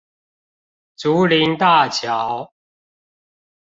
[0.97, 2.51] 竹林大橋